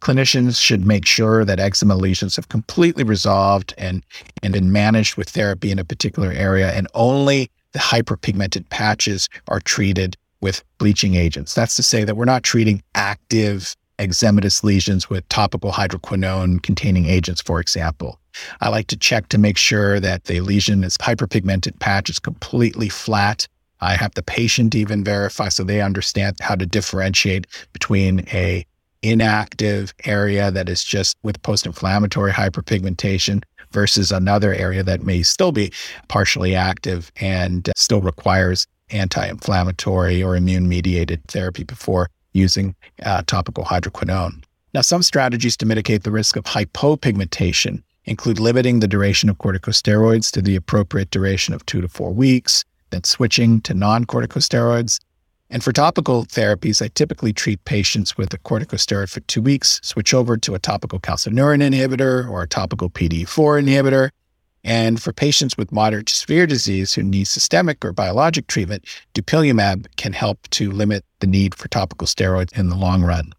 Clinicians 0.00 0.60
should 0.60 0.86
make 0.86 1.06
sure 1.06 1.44
that 1.44 1.58
eczema 1.58 1.96
lesions 1.96 2.36
have 2.36 2.48
completely 2.48 3.04
resolved 3.04 3.74
and, 3.78 4.04
and 4.42 4.52
been 4.52 4.70
managed 4.70 5.16
with 5.16 5.28
therapy 5.28 5.70
in 5.70 5.78
a 5.78 5.84
particular 5.84 6.30
area, 6.30 6.72
and 6.72 6.86
only 6.94 7.50
the 7.72 7.78
hyperpigmented 7.78 8.68
patches 8.70 9.28
are 9.48 9.60
treated 9.60 10.16
with 10.40 10.62
bleaching 10.78 11.16
agents. 11.16 11.54
That's 11.54 11.76
to 11.76 11.82
say 11.82 12.04
that 12.04 12.16
we're 12.16 12.24
not 12.24 12.44
treating 12.44 12.82
active 12.94 13.76
eczematous 13.98 14.62
lesions 14.62 15.10
with 15.10 15.28
topical 15.28 15.72
hydroquinone 15.72 16.62
containing 16.62 17.06
agents, 17.06 17.40
for 17.40 17.60
example. 17.60 18.18
I 18.60 18.68
like 18.68 18.86
to 18.88 18.96
check 18.96 19.28
to 19.28 19.38
make 19.38 19.56
sure 19.56 20.00
that 20.00 20.24
the 20.24 20.40
lesion 20.40 20.84
is 20.84 20.96
hyperpigmented 20.98 21.78
patch 21.80 22.08
is 22.08 22.18
completely 22.18 22.88
flat. 22.88 23.46
I 23.80 23.96
have 23.96 24.14
the 24.14 24.22
patient 24.22 24.74
even 24.74 25.04
verify 25.04 25.48
so 25.48 25.64
they 25.64 25.80
understand 25.80 26.36
how 26.40 26.54
to 26.54 26.66
differentiate 26.66 27.46
between 27.72 28.24
a 28.32 28.64
inactive 29.02 29.94
area 30.04 30.50
that 30.50 30.68
is 30.68 30.82
just 30.82 31.16
with 31.22 31.40
post-inflammatory 31.42 32.32
hyperpigmentation 32.32 33.42
versus 33.70 34.10
another 34.10 34.54
area 34.54 34.82
that 34.82 35.02
may 35.02 35.22
still 35.22 35.52
be 35.52 35.72
partially 36.08 36.54
active 36.54 37.12
and 37.20 37.70
still 37.76 38.00
requires 38.00 38.66
anti-inflammatory 38.90 40.22
or 40.22 40.34
immune 40.34 40.68
mediated 40.68 41.22
therapy 41.28 41.62
before 41.62 42.08
using 42.32 42.74
uh, 43.02 43.22
topical 43.26 43.64
hydroquinone. 43.64 44.42
Now, 44.74 44.82
some 44.82 45.02
strategies 45.02 45.56
to 45.58 45.66
mitigate 45.66 46.02
the 46.02 46.10
risk 46.10 46.36
of 46.36 46.44
hypopigmentation 46.44 47.82
include 48.04 48.38
limiting 48.38 48.80
the 48.80 48.88
duration 48.88 49.28
of 49.28 49.38
corticosteroids 49.38 50.30
to 50.32 50.42
the 50.42 50.56
appropriate 50.56 51.10
duration 51.10 51.54
of 51.54 51.64
two 51.66 51.80
to 51.80 51.88
four 51.88 52.12
weeks, 52.12 52.64
then 52.90 53.04
switching 53.04 53.60
to 53.62 53.74
non 53.74 54.04
corticosteroids. 54.04 54.98
And 55.50 55.64
for 55.64 55.72
topical 55.72 56.26
therapies, 56.26 56.82
I 56.82 56.88
typically 56.88 57.32
treat 57.32 57.64
patients 57.64 58.18
with 58.18 58.34
a 58.34 58.38
corticosteroid 58.38 59.08
for 59.08 59.20
two 59.20 59.40
weeks, 59.40 59.80
switch 59.82 60.12
over 60.12 60.36
to 60.36 60.54
a 60.54 60.58
topical 60.58 61.00
calcineurin 61.00 61.62
inhibitor 61.62 62.28
or 62.28 62.42
a 62.42 62.48
topical 62.48 62.90
PDE4 62.90 63.64
inhibitor. 63.64 64.10
And 64.64 65.00
for 65.00 65.12
patients 65.12 65.56
with 65.56 65.72
moderate 65.72 66.06
to 66.06 66.14
severe 66.14 66.46
disease 66.46 66.94
who 66.94 67.02
need 67.02 67.26
systemic 67.26 67.84
or 67.84 67.92
biologic 67.92 68.48
treatment, 68.48 68.84
dupilumab 69.14 69.86
can 69.96 70.12
help 70.12 70.48
to 70.50 70.70
limit 70.70 71.04
the 71.20 71.26
need 71.26 71.54
for 71.54 71.68
topical 71.68 72.06
steroids 72.06 72.56
in 72.58 72.68
the 72.68 72.76
long 72.76 73.02
run. 73.02 73.32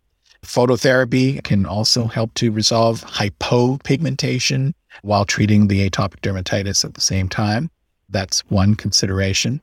Phototherapy 0.45 1.43
can 1.43 1.65
also 1.65 2.05
help 2.05 2.33
to 2.35 2.51
resolve 2.51 3.03
hypopigmentation 3.03 4.73
while 5.01 5.25
treating 5.25 5.67
the 5.67 5.89
atopic 5.89 6.21
dermatitis 6.21 6.85
at 6.85 6.93
the 6.93 7.01
same 7.01 7.27
time. 7.27 7.69
That's 8.07 8.39
one 8.49 8.75
consideration. 8.75 9.61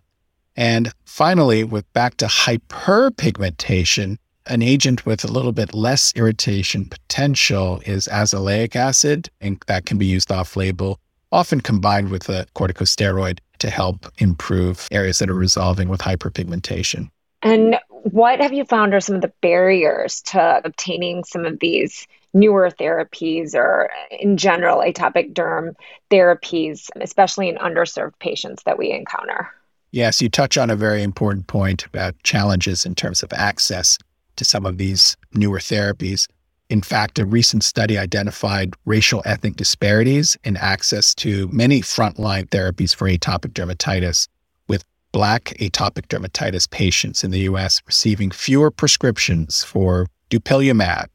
And 0.57 0.93
finally, 1.05 1.65
with 1.65 1.91
back 1.93 2.17
to 2.19 2.27
hyperpigmentation, 2.27 4.19
an 4.47 4.63
agent 4.63 5.05
with 5.05 5.25
a 5.25 5.33
little 5.33 5.53
bit 5.53 5.75
less 5.75 6.13
irritation 6.15 6.85
potential 6.85 7.83
is 7.85 8.09
azelaic 8.09 8.77
acid, 8.77 9.29
and 9.41 9.63
that 9.67 9.87
can 9.87 9.99
be 9.99 10.07
used 10.07 10.31
off 10.31 10.57
label, 10.57 11.01
often 11.33 11.61
combined 11.61 12.11
with 12.11 12.29
a 12.29 12.47
corticosteroid 12.55 13.39
to 13.59 13.71
help 13.71 14.07
improve 14.19 14.87
areas 14.91 15.19
that 15.19 15.31
are 15.31 15.35
resolving 15.35 15.89
with 15.89 16.01
hyperpigmentation. 16.01 17.11
And 17.43 17.77
what 17.91 18.41
have 18.41 18.53
you 18.53 18.65
found 18.65 18.95
are 18.95 19.01
some 19.01 19.17
of 19.17 19.23
the 19.23 19.33
barriers 19.41 20.21
to 20.23 20.61
obtaining 20.65 21.25
some 21.25 21.45
of 21.45 21.59
these 21.61 22.07
newer 22.35 22.71
therapies 22.71 23.55
or 23.55 23.91
in 24.11 24.37
general 24.37 24.79
atopic 24.79 25.33
derm 25.33 25.75
therapies, 26.11 26.89
especially 27.01 27.49
in 27.49 27.57
underserved 27.57 28.19
patients 28.21 28.63
that 28.65 28.79
we 28.79 28.93
encounter? 28.93 29.49
Yes, 29.93 30.21
you 30.21 30.29
touch 30.29 30.59
on 30.59 30.71
a 30.71 30.77
very 30.77 31.03
important 31.03 31.47
point 31.47 31.87
about 31.87 32.21
challenges 32.23 32.85
in 32.85 32.95
terms 32.95 33.23
of 33.23 33.33
access 33.33 33.99
to 34.37 34.45
some 34.45 34.67
of 34.67 34.77
these 34.77 35.17
newer 35.33 35.59
therapies. 35.59 36.29
In 36.69 36.83
fact, 36.83 37.21
a 37.21 37.27
recent 37.27 37.63
study 37.63 37.97
identified 37.97 38.75
racial 38.87 39.23
ethnic 39.25 39.55
disparities 39.55 40.37
in 40.43 40.57
access 40.57 41.15
to 41.17 41.49
many 41.53 41.81
frontline 41.81 42.49
therapies 42.49 42.95
for 42.95 43.09
atopic 43.09 43.53
dermatitis 43.53 44.27
with 44.67 44.85
Black 45.13 45.55
atopic 45.61 46.07
dermatitis 46.09 46.69
patients 46.69 47.23
in 47.23 47.31
the 47.31 47.41
US 47.41 47.81
receiving 47.87 48.33
fewer 48.33 48.73
prescriptions 48.73 49.63
for 49.63 50.09
dupilumab, 50.29 51.07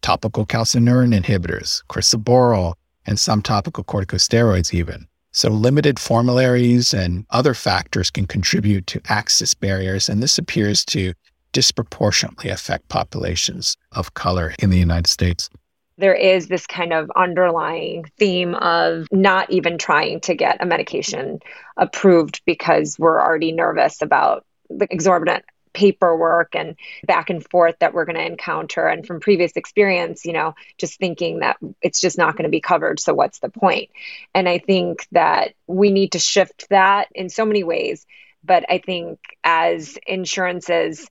topical 0.00 0.46
calcineurin 0.46 1.18
inhibitors, 1.20 1.82
crisaborole, 1.88 2.74
and 3.04 3.18
some 3.18 3.42
topical 3.42 3.82
corticosteroids, 3.82 4.72
even. 4.72 5.08
So, 5.32 5.48
limited 5.48 5.98
formularies 5.98 6.94
and 6.94 7.24
other 7.30 7.54
factors 7.54 8.10
can 8.10 8.26
contribute 8.26 8.86
to 8.88 9.00
access 9.08 9.54
barriers, 9.54 10.08
and 10.08 10.22
this 10.22 10.38
appears 10.38 10.84
to 10.86 11.14
disproportionately 11.52 12.50
affect 12.50 12.88
populations 12.88 13.76
of 13.92 14.14
color 14.14 14.54
in 14.58 14.70
the 14.70 14.78
United 14.78 15.06
States. 15.06 15.50
There 15.98 16.14
is 16.14 16.48
this 16.48 16.66
kind 16.66 16.92
of 16.92 17.10
underlying 17.14 18.06
theme 18.18 18.54
of 18.54 19.06
not 19.12 19.50
even 19.50 19.76
trying 19.76 20.20
to 20.20 20.34
get 20.34 20.62
a 20.62 20.66
medication 20.66 21.40
approved 21.76 22.40
because 22.46 22.96
we're 22.98 23.20
already 23.20 23.52
nervous 23.52 24.00
about 24.00 24.46
the 24.70 24.86
exorbitant 24.90 25.44
paperwork 25.72 26.54
and 26.54 26.76
back 27.04 27.30
and 27.30 27.48
forth 27.48 27.76
that 27.80 27.94
we're 27.94 28.04
going 28.04 28.16
to 28.16 28.24
encounter. 28.26 28.86
And 28.86 29.06
from 29.06 29.20
previous 29.20 29.52
experience 29.56 30.24
you 30.24 30.32
know 30.32 30.54
just 30.78 30.98
thinking 30.98 31.40
that 31.40 31.58
it's 31.82 32.00
just 32.00 32.18
not 32.18 32.34
going 32.36 32.44
to 32.44 32.50
be 32.50 32.60
covered 32.60 32.98
so 32.98 33.14
what's 33.14 33.40
the 33.40 33.50
point? 33.50 33.90
and 34.34 34.48
i 34.48 34.58
think 34.58 35.06
that 35.12 35.54
we 35.66 35.90
need 35.90 36.12
to 36.12 36.18
shift 36.18 36.66
that 36.70 37.08
in 37.14 37.28
so 37.28 37.44
many 37.44 37.62
ways. 37.62 38.06
But 38.42 38.64
i 38.68 38.78
think 38.78 39.20
as 39.44 39.98
insurances 40.06 41.08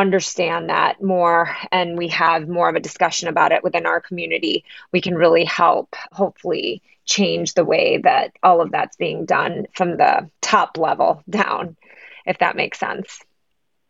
understand 0.00 0.68
that 0.70 1.02
more 1.02 1.54
and 1.70 1.96
we 1.96 2.08
have 2.08 2.48
more 2.48 2.68
of 2.68 2.74
a 2.74 2.80
discussion 2.80 3.28
about 3.28 3.52
it 3.52 3.62
within 3.62 3.86
our 3.86 4.00
community, 4.00 4.64
we 4.92 5.00
can 5.00 5.14
really 5.14 5.44
help 5.44 5.94
hopefully 6.12 6.82
change 7.04 7.54
the 7.54 7.64
way 7.64 7.98
that 7.98 8.32
all 8.42 8.60
of 8.60 8.70
that's 8.70 8.96
being 8.96 9.24
done 9.24 9.66
from 9.74 9.96
the 9.96 10.28
top 10.40 10.78
level 10.78 11.22
down, 11.28 11.76
if 12.26 12.38
that 12.38 12.56
makes 12.56 12.78
sense. 12.78 13.20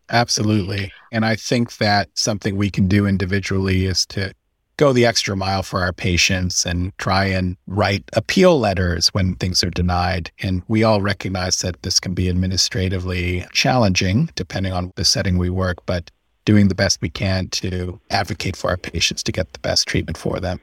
Absolutely. 0.08 0.92
And 1.12 1.24
I 1.24 1.36
think 1.36 1.76
that 1.76 2.08
something 2.14 2.56
we 2.56 2.70
can 2.70 2.88
do 2.88 3.06
individually 3.06 3.86
is 3.86 4.04
to 4.06 4.34
go 4.80 4.94
the 4.94 5.04
extra 5.04 5.37
mile 5.37 5.62
for 5.62 5.82
our 5.82 5.92
patients 5.92 6.64
and 6.64 6.96
try 6.96 7.26
and 7.26 7.54
write 7.66 8.02
appeal 8.14 8.58
letters 8.58 9.08
when 9.08 9.34
things 9.34 9.62
are 9.62 9.68
denied. 9.68 10.30
And 10.42 10.62
we 10.68 10.82
all 10.82 11.02
recognize 11.02 11.58
that 11.58 11.82
this 11.82 12.00
can 12.00 12.14
be 12.14 12.30
administratively 12.30 13.44
challenging 13.52 14.30
depending 14.37 14.72
on 14.72 14.90
the 14.96 15.04
setting 15.04 15.37
we 15.37 15.50
work, 15.50 15.84
but 15.84 16.10
doing 16.46 16.68
the 16.68 16.75
best 16.75 17.02
we 17.02 17.10
can 17.10 17.49
to 17.49 18.00
advocate 18.08 18.56
for 18.56 18.70
our 18.70 18.78
patients 18.78 19.22
to 19.25 19.32
get 19.32 19.52
the 19.52 19.58
best 19.58 19.87
treatment 19.87 20.16
for 20.16 20.40
them. 20.40 20.58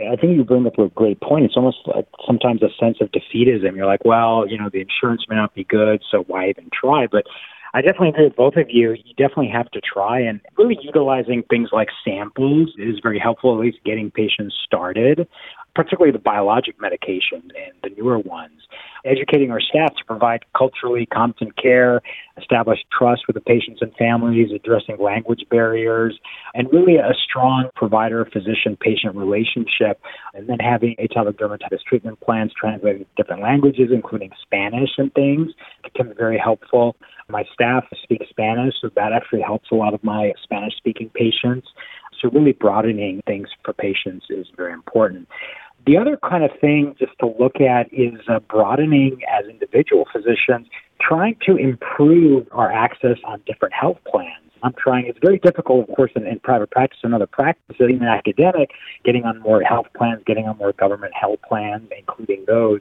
I 0.00 0.16
think 0.16 0.36
you 0.36 0.44
bring 0.44 0.66
up 0.66 0.78
a 0.78 0.88
great 0.88 1.20
point. 1.20 1.44
It's 1.44 1.56
almost 1.56 1.78
like 1.94 2.06
sometimes 2.26 2.62
a 2.62 2.70
sense 2.80 2.98
of 3.02 3.10
defeatism. 3.10 3.76
You're 3.76 3.84
like, 3.84 4.04
well, 4.04 4.48
you 4.48 4.56
know, 4.56 4.70
the 4.72 4.80
insurance 4.80 5.26
may 5.28 5.36
not 5.36 5.54
be 5.54 5.64
good, 5.64 6.02
so 6.10 6.22
why 6.22 6.48
even 6.48 6.70
try? 6.72 7.06
But 7.06 7.24
I 7.74 7.82
definitely 7.82 8.08
agree 8.10 8.24
with 8.24 8.36
both 8.36 8.56
of 8.56 8.70
you. 8.70 8.92
You 8.92 9.14
definitely 9.16 9.48
have 9.48 9.70
to 9.72 9.80
try 9.80 10.20
and 10.20 10.40
really 10.56 10.78
utilizing 10.80 11.42
things 11.44 11.70
like 11.72 11.88
samples 12.04 12.72
is 12.78 12.98
very 13.02 13.18
helpful, 13.18 13.54
at 13.54 13.60
least 13.60 13.78
getting 13.84 14.10
patients 14.10 14.56
started, 14.64 15.28
particularly 15.78 16.10
the 16.10 16.18
biologic 16.18 16.76
medications 16.80 17.52
and 17.54 17.72
the 17.84 17.90
newer 17.96 18.18
ones. 18.18 18.66
Educating 19.04 19.52
our 19.52 19.60
staff 19.60 19.94
to 19.94 20.04
provide 20.04 20.40
culturally 20.56 21.06
competent 21.06 21.56
care, 21.56 22.02
establish 22.36 22.80
trust 22.90 23.28
with 23.28 23.34
the 23.34 23.40
patients 23.40 23.80
and 23.80 23.94
families, 23.94 24.48
addressing 24.52 24.98
language 24.98 25.44
barriers, 25.50 26.18
and 26.52 26.66
really 26.72 26.96
a 26.96 27.14
strong 27.24 27.68
provider 27.76 28.24
physician 28.24 28.76
patient 28.80 29.14
relationship. 29.14 30.02
And 30.34 30.48
then 30.48 30.58
having 30.58 30.96
atopic 30.96 31.34
dermatitis 31.34 31.84
treatment 31.86 32.18
plans 32.18 32.50
translated 32.60 33.06
to 33.06 33.22
different 33.22 33.40
languages, 33.40 33.90
including 33.92 34.32
Spanish 34.42 34.90
and 34.98 35.14
things, 35.14 35.52
can 35.94 36.08
be 36.08 36.14
very 36.14 36.38
helpful. 36.42 36.96
My 37.28 37.44
staff 37.54 37.84
speaks 38.02 38.26
Spanish, 38.30 38.74
so 38.80 38.90
that 38.96 39.12
actually 39.12 39.42
helps 39.42 39.70
a 39.70 39.76
lot 39.76 39.94
of 39.94 40.02
my 40.02 40.32
Spanish 40.42 40.74
speaking 40.76 41.08
patients. 41.14 41.68
So, 42.20 42.28
really 42.30 42.52
broadening 42.52 43.22
things 43.26 43.48
for 43.64 43.72
patients 43.72 44.26
is 44.28 44.46
very 44.56 44.72
important. 44.72 45.28
The 45.86 45.96
other 45.96 46.18
kind 46.28 46.44
of 46.44 46.50
thing 46.60 46.94
just 46.98 47.12
to 47.20 47.34
look 47.38 47.60
at 47.60 47.92
is 47.92 48.20
uh, 48.28 48.40
broadening 48.40 49.20
as 49.28 49.48
individual 49.48 50.06
physicians, 50.12 50.68
trying 51.00 51.36
to 51.46 51.56
improve 51.56 52.46
our 52.52 52.70
access 52.70 53.16
on 53.24 53.40
different 53.46 53.74
health 53.74 53.98
plans. 54.06 54.44
I'm 54.62 54.74
trying. 54.74 55.06
It's 55.06 55.18
very 55.22 55.38
difficult, 55.38 55.88
of 55.88 55.94
course, 55.94 56.10
in, 56.16 56.26
in 56.26 56.40
private 56.40 56.70
practice 56.70 56.98
and 57.02 57.14
other 57.14 57.28
practices, 57.28 57.80
even 57.80 58.08
academic, 58.08 58.70
getting 59.04 59.24
on 59.24 59.40
more 59.40 59.62
health 59.62 59.86
plans, 59.96 60.22
getting 60.26 60.46
on 60.46 60.58
more 60.58 60.72
government 60.72 61.14
health 61.14 61.38
plans, 61.48 61.88
including 61.96 62.44
those 62.46 62.80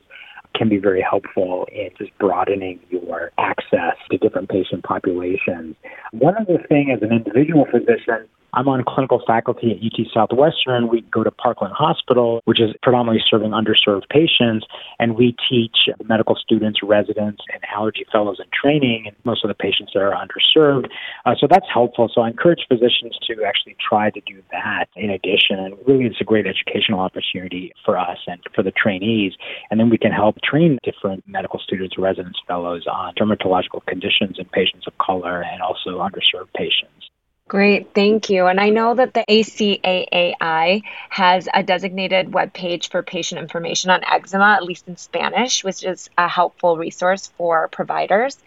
can 0.55 0.69
be 0.69 0.77
very 0.77 1.01
helpful 1.01 1.67
in 1.71 1.89
just 1.97 2.17
broadening 2.17 2.79
your 2.89 3.31
access 3.37 3.95
to 4.09 4.17
different 4.17 4.49
patient 4.49 4.83
populations. 4.83 5.75
One 6.11 6.35
other 6.35 6.57
thing 6.67 6.91
as 6.91 7.01
an 7.03 7.15
individual 7.15 7.65
physician, 7.65 8.27
I'm 8.57 8.67
on 8.69 8.83
clinical 8.83 9.21
faculty 9.27 9.69
at 9.69 9.77
UT 9.77 10.07
Southwestern. 10.11 10.87
We 10.87 11.01
go 11.01 11.23
to 11.23 11.29
Parkland 11.29 11.75
Hospital, 11.77 12.41
which 12.45 12.59
is 12.59 12.73
predominantly 12.81 13.23
serving 13.29 13.51
underserved 13.51 14.09
patients, 14.09 14.65
and 14.97 15.15
we 15.15 15.35
teach 15.47 15.87
medical 16.03 16.35
students, 16.35 16.81
residents, 16.81 17.43
and 17.53 17.61
allergy 17.71 18.03
fellows 18.11 18.39
in 18.39 18.47
training. 18.51 19.03
And 19.05 19.15
most 19.25 19.43
of 19.43 19.49
the 19.49 19.53
patients 19.53 19.91
there 19.93 20.11
are 20.11 20.25
underserved. 20.25 20.89
Uh, 21.23 21.35
so 21.39 21.45
that's 21.47 21.67
helpful. 21.71 22.09
So 22.11 22.21
I 22.21 22.29
encourage 22.29 22.65
physicians 22.67 23.15
to 23.27 23.43
actually 23.45 23.77
try 23.77 24.09
to 24.09 24.21
do 24.21 24.41
that 24.51 24.89
in 24.95 25.11
addition. 25.11 25.59
And 25.59 25.75
really, 25.85 26.05
it's 26.05 26.19
a 26.19 26.23
great 26.23 26.47
educational 26.47 26.99
opportunity 26.99 27.71
for 27.85 27.95
us 27.95 28.17
and 28.25 28.41
for 28.55 28.63
the 28.63 28.71
trainees. 28.71 29.33
And 29.69 29.79
then 29.79 29.91
we 29.91 29.99
can 29.99 30.11
help 30.11 30.41
train 30.41 30.79
different 30.81 31.27
medical 31.27 31.59
students, 31.59 31.95
residents, 31.99 32.39
fellows 32.47 32.87
on 32.91 33.13
dermatological 33.13 33.85
conditions 33.85 34.39
in 34.39 34.45
patients 34.45 34.87
of 34.87 34.97
color 34.97 35.43
and 35.43 35.61
also 35.61 35.99
underserved 35.99 36.51
patients. 36.55 37.11
Great, 37.47 37.93
thank 37.93 38.29
you. 38.29 38.47
And 38.47 38.59
I 38.59 38.69
know 38.71 38.93
that 38.93 39.13
the 39.13 39.23
ACAAI 39.29 40.81
has 41.09 41.47
a 41.53 41.63
designated 41.63 42.33
web 42.33 42.51
page 42.53 42.89
for 42.89 43.01
patient 43.03 43.39
information 43.39 43.89
on 43.89 44.03
eczema, 44.03 44.55
at 44.57 44.63
least 44.63 44.89
in 44.89 44.97
Spanish, 44.97 45.63
which 45.63 45.85
is 45.85 46.09
a 46.17 46.27
helpful 46.27 46.77
resource 46.77 47.27
for 47.37 47.69
providers. 47.69 48.37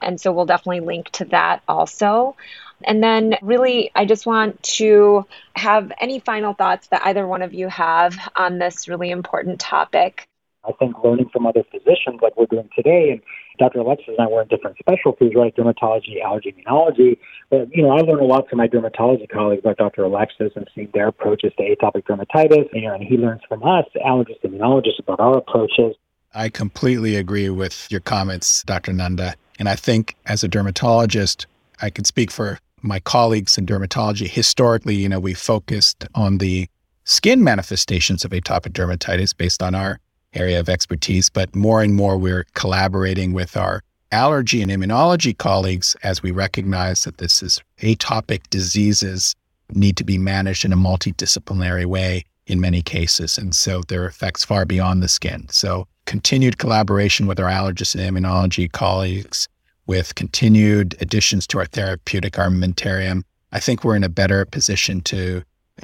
And 0.00 0.18
so 0.18 0.32
we'll 0.32 0.46
definitely 0.46 0.80
link 0.80 1.10
to 1.12 1.26
that 1.26 1.62
also. 1.68 2.34
And 2.82 3.02
then, 3.02 3.36
really, 3.42 3.90
I 3.94 4.06
just 4.06 4.26
want 4.26 4.62
to 4.64 5.26
have 5.54 5.92
any 6.00 6.18
final 6.20 6.54
thoughts 6.54 6.86
that 6.88 7.02
either 7.04 7.26
one 7.26 7.42
of 7.42 7.52
you 7.52 7.68
have 7.68 8.16
on 8.36 8.58
this 8.58 8.88
really 8.88 9.10
important 9.10 9.60
topic. 9.60 10.28
I 10.66 10.72
think 10.72 10.96
learning 11.02 11.30
from 11.32 11.46
other 11.46 11.62
physicians 11.70 12.20
like 12.22 12.36
we're 12.36 12.46
doing 12.46 12.68
today, 12.74 13.10
and 13.10 13.20
Dr. 13.58 13.78
Alexis 13.80 14.08
and 14.08 14.20
I 14.20 14.26
were 14.26 14.42
in 14.42 14.48
different 14.48 14.76
specialties, 14.78 15.32
right? 15.34 15.54
Dermatology, 15.54 16.22
allergy, 16.22 16.54
immunology. 16.54 17.18
But, 17.50 17.68
you 17.74 17.82
know, 17.82 17.90
I 17.90 18.00
learned 18.00 18.20
a 18.20 18.24
lot 18.24 18.48
from 18.48 18.58
my 18.58 18.68
dermatology 18.68 19.28
colleagues 19.28 19.64
like 19.64 19.76
Dr. 19.76 20.04
Alexis 20.04 20.52
and 20.56 20.68
seeing 20.74 20.90
their 20.92 21.08
approaches 21.08 21.52
to 21.58 21.62
atopic 21.62 22.04
dermatitis. 22.04 22.68
You 22.72 22.82
know, 22.82 22.94
and 22.94 23.02
he 23.02 23.16
learns 23.16 23.42
from 23.48 23.62
us, 23.62 23.86
allergists, 24.04 24.42
immunologists, 24.44 24.98
about 24.98 25.20
our 25.20 25.38
approaches. 25.38 25.96
I 26.34 26.48
completely 26.48 27.16
agree 27.16 27.48
with 27.48 27.86
your 27.90 28.00
comments, 28.00 28.62
Dr. 28.64 28.92
Nanda. 28.92 29.34
And 29.58 29.68
I 29.68 29.74
think 29.74 30.16
as 30.26 30.44
a 30.44 30.48
dermatologist, 30.48 31.46
I 31.80 31.88
can 31.88 32.04
speak 32.04 32.30
for 32.30 32.58
my 32.82 33.00
colleagues 33.00 33.56
in 33.56 33.64
dermatology. 33.64 34.28
Historically, 34.28 34.96
you 34.96 35.08
know, 35.08 35.20
we 35.20 35.32
focused 35.32 36.06
on 36.14 36.38
the 36.38 36.68
skin 37.04 37.42
manifestations 37.42 38.24
of 38.24 38.32
atopic 38.32 38.72
dermatitis 38.72 39.34
based 39.34 39.62
on 39.62 39.74
our 39.74 39.98
area 40.36 40.60
of 40.60 40.68
expertise, 40.68 41.28
but 41.30 41.54
more 41.54 41.82
and 41.82 41.94
more 41.94 42.16
we're 42.16 42.44
collaborating 42.54 43.32
with 43.32 43.56
our 43.56 43.82
allergy 44.12 44.62
and 44.62 44.70
immunology 44.70 45.36
colleagues 45.36 45.96
as 46.02 46.22
we 46.22 46.30
recognize 46.30 47.04
that 47.04 47.18
this 47.18 47.42
is 47.42 47.60
atopic 47.80 48.42
diseases 48.50 49.34
need 49.72 49.96
to 49.96 50.04
be 50.04 50.18
managed 50.18 50.64
in 50.64 50.72
a 50.72 50.76
multidisciplinary 50.76 51.84
way 51.84 52.24
in 52.46 52.60
many 52.60 52.82
cases. 52.82 53.36
And 53.36 53.54
so 53.54 53.82
there 53.88 54.04
are 54.04 54.08
effects 54.08 54.44
far 54.44 54.64
beyond 54.64 55.02
the 55.02 55.08
skin. 55.08 55.48
So 55.50 55.88
continued 56.04 56.58
collaboration 56.58 57.26
with 57.26 57.40
our 57.40 57.50
allergists 57.50 57.98
and 57.98 58.16
immunology 58.16 58.70
colleagues, 58.70 59.48
with 59.86 60.14
continued 60.14 60.96
additions 61.00 61.46
to 61.48 61.58
our 61.58 61.66
therapeutic 61.66 62.34
armamentarium, 62.34 63.22
I 63.52 63.60
think 63.60 63.82
we're 63.82 63.96
in 63.96 64.04
a 64.04 64.08
better 64.08 64.44
position 64.44 65.00
to 65.02 65.42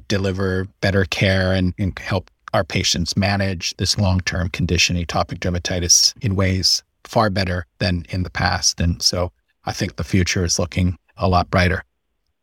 deliver 0.08 0.66
better 0.80 1.04
care 1.04 1.52
and, 1.52 1.74
and 1.78 1.96
help 1.98 2.30
our 2.52 2.64
patients 2.64 3.16
manage 3.16 3.76
this 3.76 3.98
long 3.98 4.20
term 4.20 4.48
condition, 4.48 4.96
atopic 4.96 5.38
dermatitis, 5.38 6.14
in 6.22 6.36
ways 6.36 6.82
far 7.04 7.30
better 7.30 7.66
than 7.78 8.04
in 8.10 8.22
the 8.22 8.30
past. 8.30 8.80
And 8.80 9.02
so 9.02 9.32
I 9.64 9.72
think 9.72 9.96
the 9.96 10.04
future 10.04 10.44
is 10.44 10.58
looking 10.58 10.98
a 11.16 11.28
lot 11.28 11.50
brighter. 11.50 11.84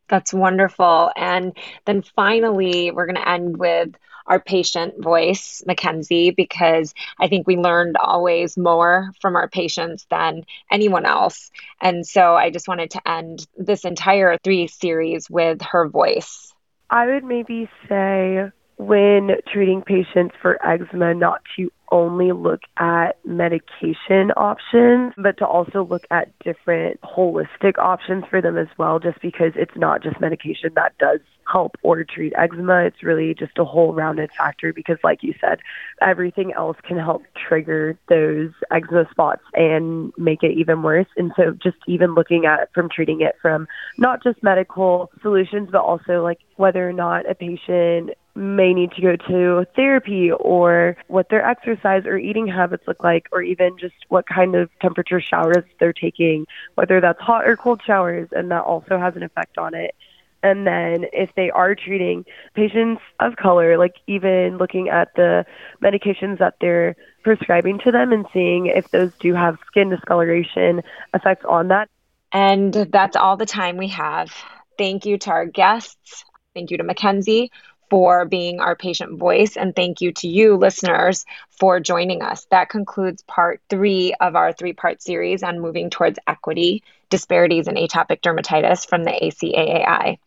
That's 0.07 0.33
wonderful. 0.33 1.11
And 1.15 1.55
then 1.85 2.01
finally, 2.01 2.91
we're 2.91 3.05
going 3.05 3.15
to 3.15 3.29
end 3.29 3.57
with 3.57 3.95
our 4.25 4.39
patient 4.39 4.93
voice, 5.03 5.63
Mackenzie, 5.65 6.29
because 6.31 6.93
I 7.19 7.27
think 7.27 7.47
we 7.47 7.57
learned 7.57 7.97
always 7.97 8.57
more 8.57 9.11
from 9.21 9.35
our 9.35 9.49
patients 9.49 10.05
than 10.09 10.45
anyone 10.71 11.05
else. 11.05 11.49
And 11.81 12.05
so 12.05 12.35
I 12.35 12.51
just 12.51 12.67
wanted 12.67 12.91
to 12.91 13.09
end 13.09 13.47
this 13.57 13.85
entire 13.85 14.37
three 14.43 14.67
series 14.67 15.29
with 15.29 15.61
her 15.63 15.87
voice. 15.87 16.53
I 16.91 17.07
would 17.07 17.23
maybe 17.23 17.69
say 17.87 18.51
when 18.79 19.31
treating 19.51 19.81
patients 19.81 20.33
for 20.41 20.57
eczema 20.65 21.13
not 21.13 21.41
to 21.57 21.69
only 21.91 22.31
look 22.31 22.61
at 22.77 23.17
medication 23.25 24.31
options, 24.37 25.13
but 25.17 25.37
to 25.37 25.45
also 25.45 25.83
look 25.83 26.03
at 26.11 26.31
different 26.39 27.01
holistic 27.01 27.77
options 27.77 28.23
for 28.29 28.41
them 28.41 28.57
as 28.57 28.67
well, 28.77 28.97
just 28.99 29.21
because 29.21 29.51
it's 29.55 29.75
not 29.75 30.01
just 30.01 30.21
medication 30.21 30.69
that 30.75 30.97
does 30.97 31.19
help 31.51 31.75
or 31.81 32.05
treat 32.05 32.31
eczema. 32.37 32.85
It's 32.85 33.03
really 33.03 33.33
just 33.33 33.57
a 33.57 33.65
whole 33.65 33.93
rounded 33.93 34.29
factor 34.37 34.71
because, 34.71 34.97
like 35.03 35.23
you 35.23 35.33
said, 35.41 35.59
everything 36.01 36.53
else 36.53 36.77
can 36.87 36.97
help 36.97 37.23
trigger 37.35 37.97
those 38.07 38.51
eczema 38.71 39.09
spots 39.11 39.41
and 39.55 40.13
make 40.17 40.41
it 40.41 40.57
even 40.57 40.83
worse. 40.83 41.07
And 41.17 41.33
so, 41.35 41.51
just 41.61 41.77
even 41.87 42.13
looking 42.13 42.45
at 42.45 42.71
from 42.73 42.87
treating 42.89 43.19
it 43.21 43.35
from 43.41 43.67
not 43.97 44.23
just 44.23 44.41
medical 44.41 45.11
solutions, 45.21 45.69
but 45.69 45.81
also 45.81 46.23
like 46.23 46.39
whether 46.55 46.87
or 46.87 46.93
not 46.93 47.29
a 47.29 47.35
patient 47.35 48.11
may 48.39 48.73
need 48.73 48.91
to 48.93 49.01
go 49.01 49.15
to 49.15 49.65
therapy 49.75 50.31
or 50.31 50.95
what 51.07 51.29
their 51.29 51.45
exercise 51.45 52.05
or 52.05 52.17
eating 52.17 52.47
habits 52.47 52.87
look 52.87 53.03
like, 53.03 53.27
or 53.31 53.41
even 53.41 53.77
just 53.77 53.95
what 54.07 54.25
kind 54.25 54.55
of 54.55 54.69
temperature 54.81 55.19
showers 55.19 55.63
they're 55.79 55.93
taking, 55.93 56.47
whether 56.75 57.01
that's 57.01 57.19
hot 57.19 57.47
or 57.47 57.57
cold 57.57 57.81
showers, 57.85 58.29
and 58.31 58.49
that 58.51 58.63
also 58.63 58.97
has 58.97 59.15
an 59.15 59.23
effect 59.23 59.57
on 59.57 59.73
it. 59.73 59.93
And 60.41 60.65
then 60.65 61.05
if 61.11 61.35
they 61.35 61.51
are 61.51 61.75
treating 61.75 62.25
patients 62.53 63.01
of 63.19 63.35
color, 63.35 63.77
like 63.77 63.95
even 64.07 64.57
looking 64.57 64.87
at 64.87 65.13
the 65.15 65.45
medications 65.83 66.39
that 66.39 66.55
they're 66.61 66.95
prescribing 67.23 67.79
to 67.79 67.91
them 67.91 68.13
and 68.13 68.25
seeing 68.31 68.67
if 68.67 68.89
those 68.89 69.11
do 69.19 69.33
have 69.33 69.57
skin 69.67 69.89
discoloration 69.89 70.81
effects 71.13 71.45
on 71.47 71.67
that. 71.67 71.89
And 72.31 72.73
that's 72.73 73.17
all 73.17 73.35
the 73.35 73.45
time 73.45 73.75
we 73.75 73.89
have. 73.89 74.31
Thank 74.77 75.05
you 75.05 75.17
to 75.17 75.29
our 75.29 75.45
guests. 75.45 76.23
Thank 76.53 76.71
you 76.71 76.77
to 76.77 76.83
Mackenzie 76.83 77.51
for 77.89 78.25
being 78.25 78.59
our 78.59 78.75
patient 78.75 79.17
voice. 79.17 79.57
And 79.57 79.75
thank 79.75 80.01
you 80.01 80.11
to 80.13 80.27
you, 80.27 80.55
listeners, 80.55 81.25
for 81.49 81.79
joining 81.79 82.21
us. 82.21 82.45
That 82.51 82.69
concludes 82.69 83.23
part 83.23 83.61
three 83.69 84.13
of 84.19 84.35
our 84.35 84.53
three 84.53 84.73
part 84.73 85.01
series 85.01 85.41
on 85.43 85.59
moving 85.59 85.89
towards 85.89 86.19
equity, 86.27 86.83
disparities 87.09 87.67
in 87.67 87.75
atopic 87.75 88.21
dermatitis 88.21 88.87
from 88.87 89.03
the 89.03 89.11
ACAAI. 89.11 90.19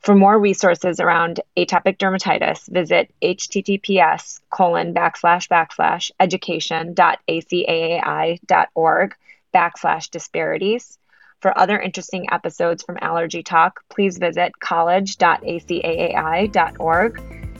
For 0.00 0.14
more 0.14 0.38
resources 0.38 1.00
around 1.00 1.40
atopic 1.56 1.98
dermatitis, 1.98 2.68
visit 2.68 3.12
https 3.20 4.40
colon 4.48 4.94
backslash 4.94 5.48
backslash 5.48 6.12
education.acaai.org 6.20 9.16
backslash 9.52 10.10
disparities. 10.10 10.97
For 11.40 11.56
other 11.56 11.78
interesting 11.78 12.26
episodes 12.32 12.82
from 12.82 12.98
Allergy 13.00 13.44
Talk, 13.44 13.84
please 13.88 14.18
visit 14.18 14.58
college.acaai.org 14.58 17.14